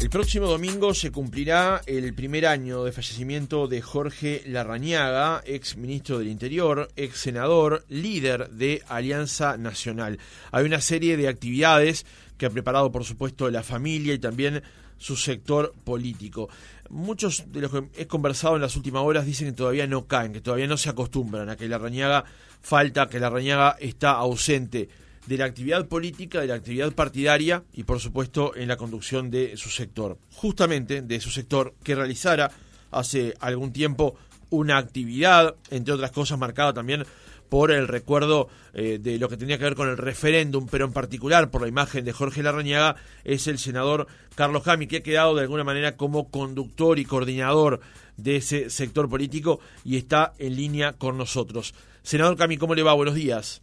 [0.00, 6.18] El próximo domingo se cumplirá el primer año de fallecimiento de Jorge Larrañaga, ex ministro
[6.18, 10.18] del Interior, ex senador, líder de Alianza Nacional.
[10.52, 12.06] Hay una serie de actividades
[12.38, 14.62] que ha preparado, por supuesto, la familia y también
[14.96, 16.48] su sector político.
[16.88, 20.32] Muchos de los que he conversado en las últimas horas dicen que todavía no caen,
[20.32, 22.24] que todavía no se acostumbran a que Larrañaga
[22.62, 24.88] falta, que Larrañaga está ausente
[25.26, 29.56] de la actividad política, de la actividad partidaria y por supuesto en la conducción de
[29.56, 30.18] su sector.
[30.32, 32.50] Justamente de su sector que realizara
[32.90, 34.16] hace algún tiempo
[34.50, 37.04] una actividad, entre otras cosas marcada también
[37.48, 40.92] por el recuerdo eh, de lo que tenía que ver con el referéndum, pero en
[40.92, 45.34] particular por la imagen de Jorge Larrañaga, es el senador Carlos Jami, que ha quedado
[45.34, 47.80] de alguna manera como conductor y coordinador
[48.16, 51.74] de ese sector político y está en línea con nosotros.
[52.02, 52.94] Senador Cami, ¿cómo le va?
[52.94, 53.62] Buenos días.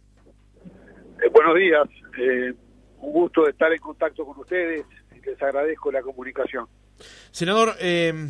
[1.48, 1.88] Buenos días,
[2.18, 2.52] eh,
[3.00, 4.84] un gusto de estar en contacto con ustedes
[5.16, 6.66] y les agradezco la comunicación.
[7.30, 8.28] Senador, eh,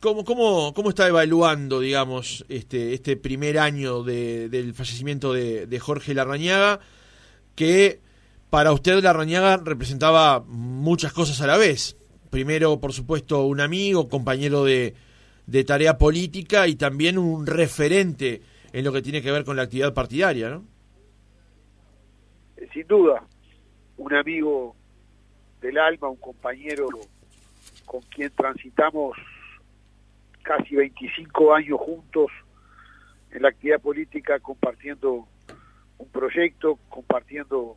[0.00, 5.78] ¿cómo, cómo, cómo está evaluando, digamos, este, este primer año de, del fallecimiento de, de,
[5.78, 6.80] Jorge Larrañaga,
[7.54, 8.00] que
[8.48, 11.98] para usted Larrañaga representaba muchas cosas a la vez?
[12.30, 14.94] Primero, por supuesto, un amigo, compañero de,
[15.46, 18.40] de tarea política y también un referente
[18.72, 20.71] en lo que tiene que ver con la actividad partidaria, ¿no?
[22.72, 23.24] Sin duda,
[23.96, 24.76] un amigo
[25.60, 26.88] del alma, un compañero
[27.86, 29.16] con quien transitamos
[30.42, 32.30] casi 25 años juntos
[33.30, 35.26] en la actividad política, compartiendo
[35.98, 37.76] un proyecto, compartiendo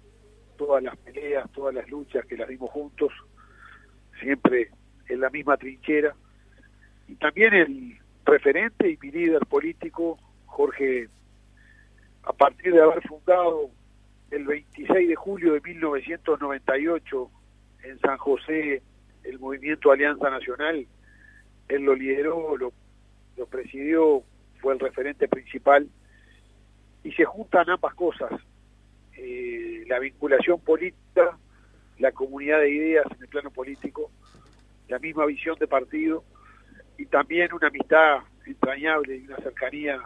[0.58, 3.11] todas las peleas, todas las luchas que las dimos juntos,
[4.20, 4.72] siempre
[5.08, 6.16] en la misma trinchera.
[7.08, 11.08] Y también el referente y mi líder político, Jorge,
[12.23, 13.70] a partir de haber fundado
[14.31, 17.31] el 26 de julio de 1998
[17.84, 18.82] en San José
[19.26, 20.86] el movimiento Alianza Nacional,
[21.67, 22.72] él lo lideró, lo,
[23.48, 24.23] presidió,
[24.60, 25.88] fue el referente principal
[27.04, 28.32] y se juntan ambas cosas,
[29.17, 31.38] eh, la vinculación política,
[31.99, 34.11] la comunidad de ideas en el plano político,
[34.88, 36.23] la misma visión de partido
[36.98, 40.02] y también una amistad entrañable y una cercanía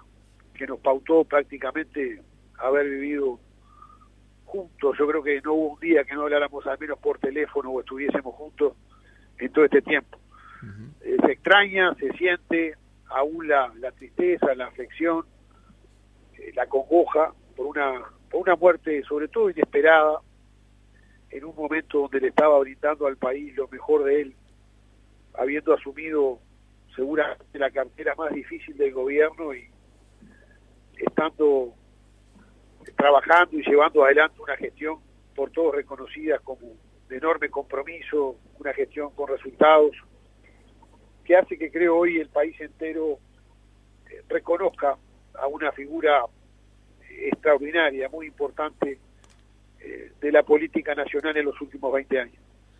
[0.53, 2.21] que nos pautó prácticamente
[2.57, 3.39] haber vivido
[4.49, 4.97] juntos.
[4.97, 7.79] Yo creo que no hubo un día que no habláramos al menos por teléfono o
[7.79, 8.73] estuviésemos juntos
[9.37, 10.17] en todo este tiempo.
[11.01, 12.75] eh, se extraña, se siente
[13.07, 15.23] aún la, la tristeza, la aflicción,
[16.37, 20.19] eh, la congoja por una, por una muerte sobre todo inesperada,
[21.29, 24.35] en un momento donde le estaba brindando al país lo mejor de él,
[25.35, 26.39] habiendo asumido
[26.95, 29.69] seguramente la cartera más difícil del gobierno y
[30.97, 31.73] estando
[32.95, 34.99] trabajando y llevando adelante una gestión
[35.35, 36.75] por todos reconocida como
[37.07, 39.91] de enorme compromiso, una gestión con resultados,
[41.23, 43.19] que hace que creo hoy el país entero
[44.09, 44.97] eh, reconozca
[45.35, 46.25] a una figura
[47.09, 48.99] extraordinaria, muy importante
[49.79, 52.35] eh, de la política nacional en los últimos 20 años.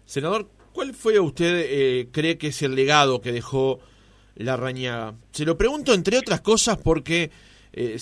[0.05, 3.79] Senador, ¿cuál fue usted eh, cree que es el legado que dejó
[4.35, 5.13] la Rañaga?
[5.31, 7.29] Se lo pregunto entre otras cosas porque
[7.73, 7.97] eh,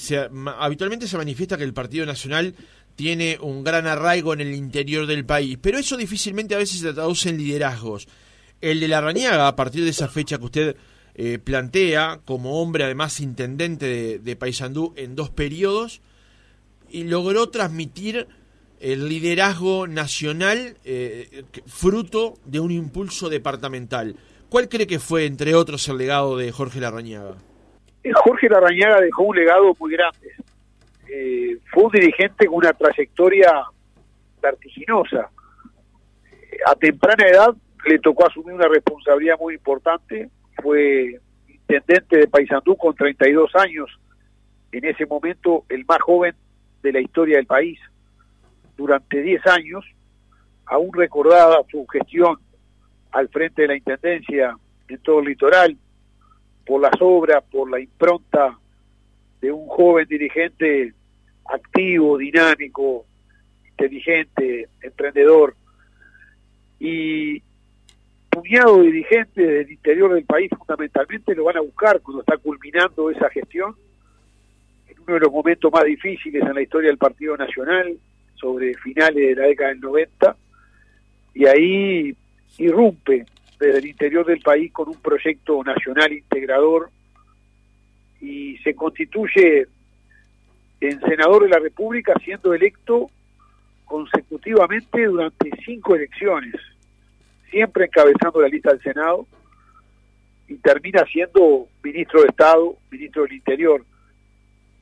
[0.58, 2.56] habitualmente se manifiesta que el Partido Nacional
[2.96, 6.94] tiene un gran arraigo en el interior del país, pero eso difícilmente a veces se
[6.94, 8.08] traduce en liderazgos.
[8.60, 10.76] El de la Rañaga, a partir de esa fecha que usted
[11.14, 16.02] eh, plantea, como hombre además intendente de, de Paysandú en dos periodos,
[16.90, 18.28] y logró transmitir
[18.80, 24.16] el liderazgo nacional eh, fruto de un impulso departamental.
[24.50, 27.38] ¿Cuál cree que fue, entre otros, el legado de Jorge Larrañaga?
[28.14, 30.32] Jorge Larrañaga dejó un legado muy grande.
[31.10, 33.64] Eh, fue un dirigente con una trayectoria
[34.42, 35.30] vertiginosa.
[36.66, 40.30] A temprana edad le tocó asumir una responsabilidad muy importante.
[40.62, 43.90] Fue intendente de Paysandú con 32 años,
[44.72, 46.36] en ese momento el más joven
[46.82, 47.80] de la historia del país.
[48.76, 49.86] Durante 10 años,
[50.66, 52.38] aún recordada su gestión
[53.12, 54.56] al frente de la Intendencia
[54.88, 55.78] en todo el litoral,
[56.68, 58.60] por las obras, por la impronta
[59.40, 60.94] de un joven dirigente
[61.46, 63.06] activo, dinámico,
[63.70, 65.56] inteligente, emprendedor,
[66.80, 67.42] y
[68.30, 73.10] puñado de dirigentes del interior del país fundamentalmente lo van a buscar cuando está culminando
[73.10, 73.76] esa gestión,
[74.88, 77.98] en uno de los momentos más difíciles en la historia del Partido Nacional,
[78.36, 80.36] sobre finales de la década del 90,
[81.34, 82.16] y ahí
[82.58, 83.26] irrumpe
[83.60, 86.90] desde el interior del país con un proyecto nacional integrador
[88.22, 89.68] y se constituye
[90.80, 93.10] en senador de la República siendo electo
[93.86, 96.56] consecutivamente durante cinco elecciones,
[97.50, 99.26] siempre encabezando la lista del Senado
[100.48, 103.84] y termina siendo ministro de Estado, ministro del Interior.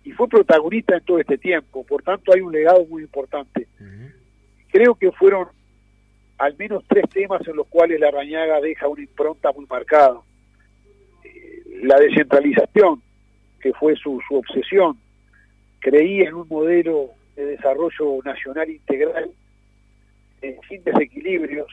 [0.03, 3.67] Y fue protagonista en todo este tiempo, por tanto hay un legado muy importante.
[4.69, 5.47] Creo que fueron
[6.37, 10.19] al menos tres temas en los cuales la Rañaga deja una impronta muy marcada.
[11.23, 13.01] Eh, la descentralización,
[13.59, 14.97] que fue su, su obsesión.
[15.79, 19.31] Creía en un modelo de desarrollo nacional integral
[20.67, 21.67] sin desequilibrios,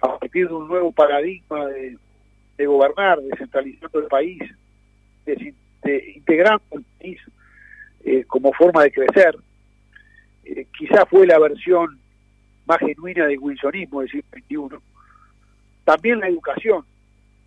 [0.00, 4.42] a partir de un nuevo paradigma de, gobernar, descentralizando el país,
[5.26, 7.20] de, integrando el país
[8.04, 9.36] eh, como forma de crecer.
[10.44, 11.98] Eh, quizá fue la versión
[12.66, 14.76] más genuina del wilsonismo del siglo XXI.
[15.84, 16.84] También la educación.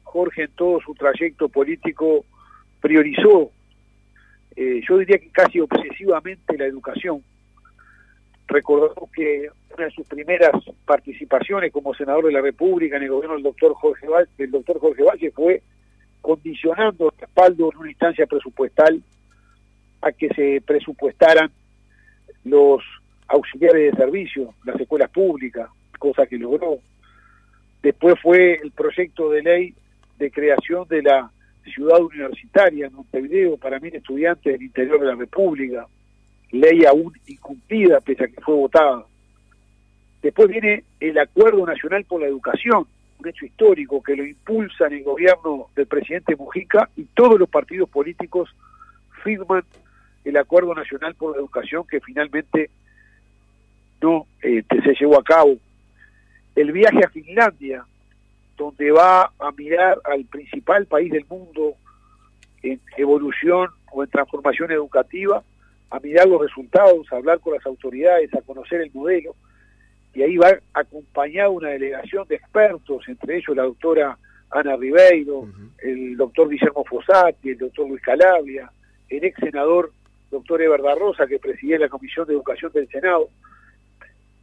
[0.03, 2.23] Jorge en todo su trayecto político
[2.79, 3.51] priorizó,
[4.55, 7.21] eh, yo diría que casi obsesivamente la educación.
[8.47, 10.51] Recordamos que una de sus primeras
[10.85, 14.79] participaciones como senador de la República en el gobierno del doctor Jorge Valle, del doctor
[14.79, 15.61] Jorge Valle fue
[16.21, 19.01] condicionando el respaldo en una instancia presupuestal
[20.01, 21.51] a que se presupuestaran
[22.45, 22.81] los
[23.27, 26.79] auxiliares de servicio, las escuelas públicas, cosa que logró.
[27.81, 29.73] Después fue el proyecto de ley
[30.17, 31.31] de creación de la
[31.63, 35.85] ciudad universitaria en Montevideo para mil estudiantes del interior de la República,
[36.51, 39.05] ley aún incumplida pese a que fue votada.
[40.21, 42.87] Después viene el Acuerdo Nacional por la Educación,
[43.19, 47.49] un hecho histórico que lo impulsa en el gobierno del presidente Mujica y todos los
[47.49, 48.49] partidos políticos
[49.23, 49.63] firman
[50.23, 52.69] el Acuerdo Nacional por la Educación que finalmente
[54.01, 55.57] no este, se llevó a cabo.
[56.55, 57.85] El viaje a Finlandia,
[58.57, 61.75] donde va a mirar al principal país del mundo
[62.63, 65.43] en evolución o en transformación educativa,
[65.89, 69.35] a mirar los resultados, a hablar con las autoridades, a conocer el modelo,
[70.13, 74.17] y ahí va acompañada una delegación de expertos, entre ellos la doctora
[74.49, 75.47] Ana Ribeiro,
[75.77, 78.71] el doctor Guillermo Fossati, el doctor Luis Calabria,
[79.09, 79.91] el ex senador
[80.31, 83.29] doctor Eber Rosa, que presidía la Comisión de Educación del Senado.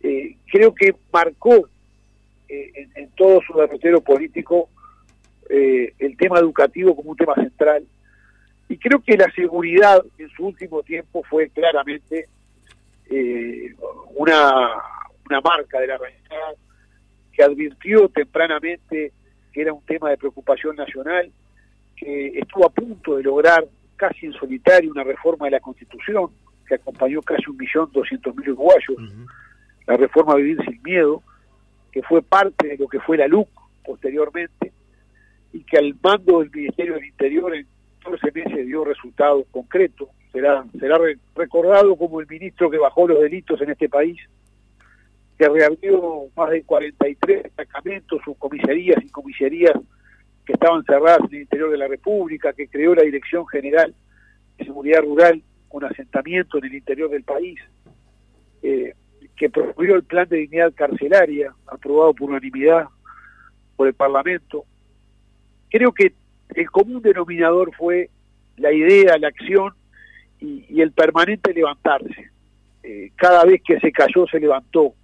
[0.07, 1.67] Eh, creo que marcó
[2.47, 4.69] eh, en, todo su derrotero político
[5.49, 7.87] eh, el tema educativo como un tema central.
[8.69, 12.29] Y creo que la seguridad en su último tiempo fue claramente
[14.17, 14.73] una,
[15.29, 16.55] una marca de la realidad
[17.33, 19.13] que advirtió tempranamente
[19.53, 21.31] que era un tema de preocupación nacional,
[21.97, 23.65] que estuvo a punto de lograr
[23.97, 26.31] casi en solitario una reforma de la Constitución,
[26.67, 28.97] que acompañó casi un millón doscientos mil uruguayos,
[29.87, 31.23] la reforma Vivir sin Miedo,
[31.93, 33.49] que fue parte de lo que fue la LUC
[33.85, 34.73] posteriormente,
[35.53, 37.67] y que al mando del Ministerio del Interior en
[38.03, 40.09] 14 meses dio resultados concretos.
[40.33, 40.99] Será, será
[41.37, 44.19] recordado como el ministro que bajó los delitos en este país,
[45.39, 49.75] que reabrió más de 43 destacamentos, subcomisarías y comisarías
[50.45, 53.95] que estaban cerradas en el interior de la República, que creó la Dirección General
[54.59, 57.59] de Seguridad Rural con asentamiento en el interior del país,
[58.63, 58.95] eh,
[59.37, 62.87] que promovió el plan de dignidad carcelaria, aprobado por unanimidad
[63.77, 64.65] por el Parlamento.
[65.71, 66.15] Creo que
[66.55, 68.11] el común denominador fue
[68.57, 69.73] la idea, la acción
[70.41, 72.31] y, el permanente levantarse.
[72.83, 74.95] Eh, cada vez que se cayó se levantó.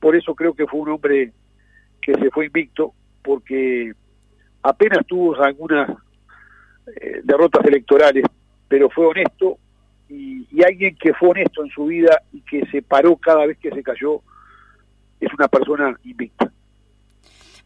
[0.00, 1.32] Por eso creo que fue un hombre
[2.00, 3.92] que se fue invicto, porque
[4.62, 5.88] apenas tuvo algunas
[7.00, 8.24] eh, derrotas electorales,
[8.68, 9.58] pero fue honesto
[10.08, 13.58] y, y, alguien que fue honesto en su vida y que se paró cada vez
[13.58, 14.20] que se cayó
[15.20, 16.52] es una persona invicta.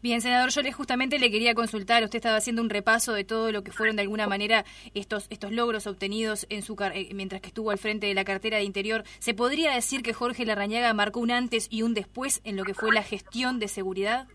[0.03, 3.51] Bien, senador, yo le justamente le quería consultar, usted estaba haciendo un repaso de todo
[3.51, 4.63] lo que fueron de alguna manera
[4.93, 8.57] estos, estos logros obtenidos en su eh, mientras que estuvo al frente de la cartera
[8.57, 9.03] de Interior.
[9.17, 12.75] ¿Se podría decir que Jorge Larrañaga marcó un antes y un después en lo que
[12.75, 14.27] fue la gestión de seguridad?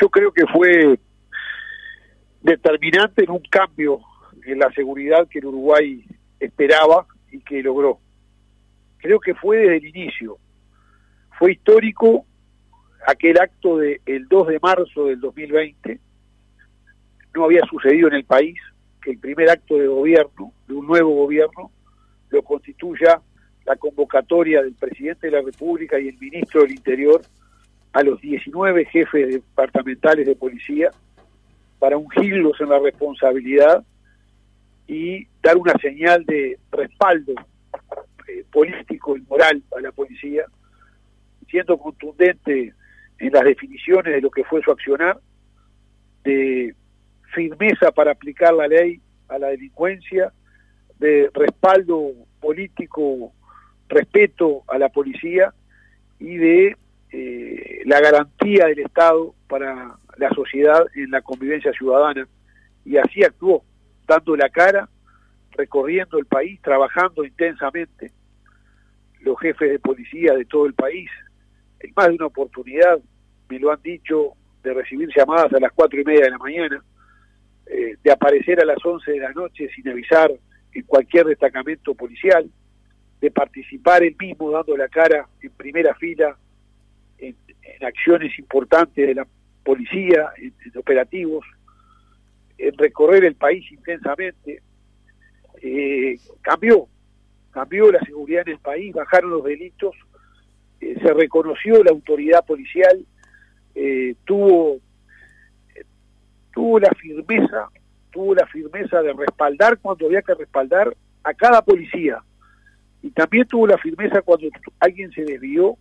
[0.00, 0.98] Yo creo que fue
[2.40, 4.00] determinante en un cambio
[4.52, 6.04] en la seguridad que el Uruguay
[6.40, 7.98] esperaba y que logró.
[8.98, 10.38] Creo que fue desde el inicio.
[11.38, 12.24] Fue histórico
[13.06, 16.00] aquel acto del el 2 de marzo del 2020
[17.34, 18.56] no había sucedido en el país,
[19.02, 21.70] que el primer acto de gobierno, de un nuevo gobierno,
[22.30, 23.20] lo constituya
[23.64, 27.22] la convocatoria del presidente de la República y el ministro del Interior
[27.92, 30.90] a los 19 jefes departamentales de policía
[31.78, 33.84] para ungirlos en la responsabilidad
[34.88, 37.34] y dar una señal de respaldo
[38.26, 40.46] eh, político y moral a la policía,
[41.48, 42.72] siendo contundente
[43.18, 45.20] en las definiciones de lo que fue su accionar,
[46.24, 46.74] de
[47.34, 50.32] firmeza para aplicar la ley a la delincuencia,
[50.98, 53.32] de respaldo político,
[53.88, 55.52] respeto a la policía
[56.18, 56.76] y de
[57.12, 62.26] eh, la garantía del Estado para la sociedad en la convivencia ciudadana.
[62.84, 63.62] Y así actuó,
[64.08, 64.88] dando la cara,
[65.52, 68.10] recorriendo el país, trabajando intensamente.
[69.20, 71.10] Los jefes de policía de todo el país,
[71.80, 72.98] en más de una oportunidad,
[73.48, 76.82] me lo han dicho, de recibir llamadas a las cuatro y media de la mañana,
[77.66, 80.32] eh, de aparecer a las once de la noche sin avisar
[80.72, 82.50] en cualquier destacamento policial,
[83.20, 86.36] de participar él mismo dando la cara en primera fila
[87.18, 87.36] en,
[87.80, 89.26] acciones importantes de la
[89.62, 91.44] policía, en, operativos,
[92.76, 94.62] recorrer el país intensamente.
[95.62, 96.86] Eh, cambió,
[97.50, 99.94] cambió la seguridad en el país, bajaron los delitos,
[100.80, 103.04] eh, se reconoció la autoridad policial,
[103.74, 104.80] eh, tuvo
[106.52, 107.68] tuvo la firmeza,
[108.10, 112.20] tuvo la firmeza de respaldar cuando había que respaldar a cada policía.
[113.00, 114.48] Y también tuvo la firmeza cuando
[114.80, 115.76] alguien se desvió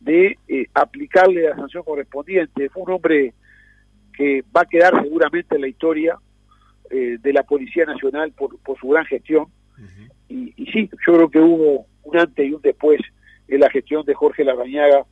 [0.00, 2.68] de eh, aplicarle la sanción correspondiente.
[2.70, 3.34] Fue un hombre
[4.16, 6.18] que va a quedar seguramente en la historia
[6.90, 9.46] eh, de la Policía Nacional por, por su gran gestión.
[10.28, 13.00] y, y, sí, yo creo que hubo un antes y un después
[13.48, 15.04] en la gestión de Jorge Larrañaga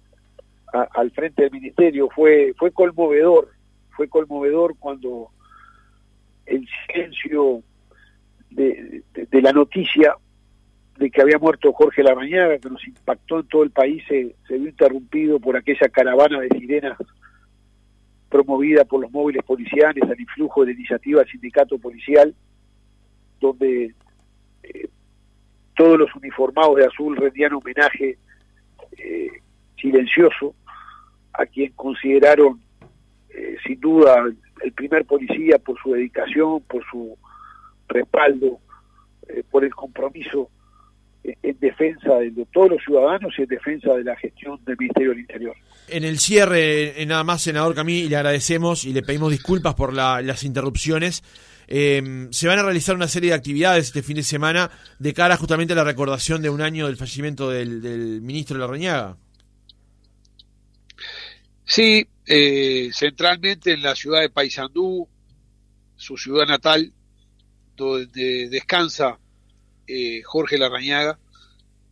[0.73, 2.09] al frente del ministerio.
[2.15, 3.49] Fue, fue conmovedor
[3.93, 5.31] fue conmovedor cuando
[6.47, 7.63] el silencio
[8.51, 10.15] de, la noticia
[10.99, 14.69] de que había muerto Jorge Larañaga, que nos impactó en todo el país, se, vio
[14.69, 16.99] interrumpido por aquella caravana de sirenas
[18.33, 22.35] promovida por los móviles policiales al influjo de iniciativa sindicato policial,
[23.39, 23.95] donde
[24.63, 24.89] eh,
[25.77, 28.17] todos los uniformados de azul rendían homenaje
[28.97, 29.29] eh,
[29.79, 30.55] silencioso
[31.35, 32.59] a quien consideraron
[33.29, 34.25] eh, sin duda
[34.63, 37.19] el primer policía por su dedicación, por su
[37.89, 38.61] respaldo,
[39.51, 40.51] por el compromiso
[41.25, 45.21] en defensa de todos los ciudadanos y en defensa de la gestión del Ministerio del
[45.21, 45.57] Interior.
[45.89, 50.43] En el cierre, nada más, senador Camí, le agradecemos y le pedimos disculpas por las
[50.45, 51.23] interrupciones.
[51.69, 55.73] se van a realizar una serie de actividades este fin de semana de cara justamente
[55.75, 59.17] a la recordación de un año del fallecimiento del, del ministro Larrañaga.
[61.65, 65.09] Sí, eh, centralmente en la ciudad de Paysandú,
[65.97, 66.93] su ciudad natal,
[67.77, 69.19] donde descansa
[69.87, 71.19] eh, Jorge Larrañaga.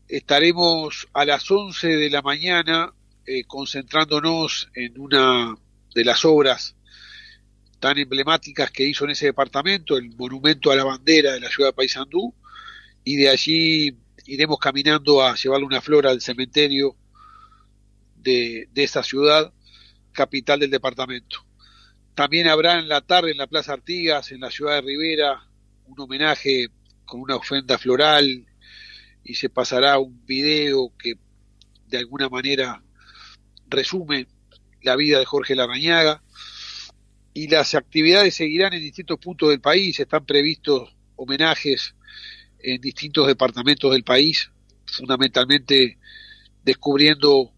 [0.09, 2.93] Estaremos a las 11 de la mañana
[3.27, 5.57] eh, concentrándonos en una
[5.95, 6.77] de las obras
[7.79, 11.71] tan emblemáticas que hizo en ese departamento, el monumento a la bandera de la ciudad
[11.71, 12.35] de Paysandú,
[13.05, 16.95] y de allí iremos caminando a llevarle una flor al cementerio
[18.17, 19.53] de, de esa ciudad
[20.13, 21.45] capital del departamento.
[22.15, 25.49] También habrá en la tarde en la Plaza Artigas, en la ciudad de Rivera,
[25.87, 26.69] un homenaje
[27.11, 28.47] con una ofrenda floral
[29.25, 31.15] y se pasará un video que
[31.89, 32.83] de alguna manera
[33.69, 34.29] resume
[34.83, 36.23] la vida de Jorge Larrañaga.
[37.35, 41.95] Y las actividades seguirán en distintos puntos del país, están previstos homenajes
[42.61, 44.51] en distintos departamentos del país,
[44.87, 45.99] fundamentalmente
[46.63, 47.53] descubriendo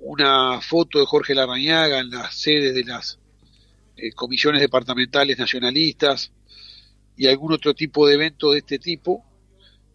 [0.00, 3.18] una foto de Jorge Larrañaga en las sedes de las
[3.96, 6.32] eh, comisiones departamentales nacionalistas
[7.22, 9.24] y algún otro tipo de evento de este tipo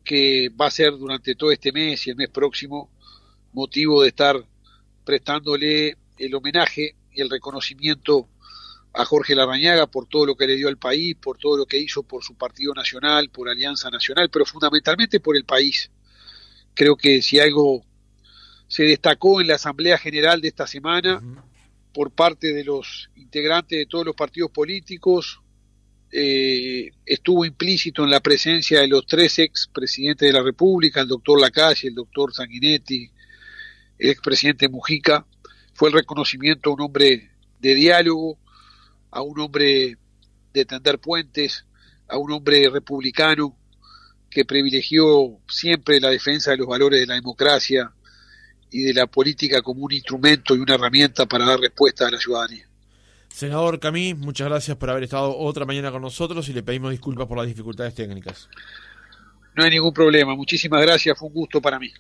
[0.02, 2.90] que va a ser durante todo este mes y el mes próximo
[3.52, 4.42] motivo de estar
[5.04, 8.30] prestándole el homenaje y el reconocimiento
[8.94, 11.78] a Jorge Larrañaga por todo lo que le dio al país, por todo lo que
[11.78, 15.92] hizo por su Partido Nacional, por Alianza Nacional, pero fundamentalmente por el país.
[16.74, 17.84] Creo que si algo
[18.70, 21.22] se destacó en la Asamblea General de esta semana
[21.94, 25.42] por parte de los integrantes de todos los partidos políticos.
[26.12, 31.08] Eh, estuvo implícito en la presencia de los tres ex presidentes de la República, el
[31.08, 33.10] doctor Lacalle, el doctor Sanguinetti,
[34.00, 35.26] el expresidente Mujica.
[35.74, 38.38] Fue el reconocimiento a un hombre de diálogo,
[39.12, 39.98] a un hombre
[40.54, 41.66] de tender puentes,
[42.08, 43.56] a un hombre republicano
[44.30, 47.94] que privilegió siempre la defensa de los valores de la democracia,
[48.70, 52.18] y de la política como un instrumento y una herramienta para dar respuesta a la
[52.18, 52.67] ciudadanía.
[53.30, 57.28] Senador Camí, muchas gracias por haber estado otra mañana con nosotros y le pedimos disculpas
[57.28, 58.50] por las dificultades técnicas.
[59.56, 61.92] No hay ningún problema, muchísimas gracias, fue un gusto para mí.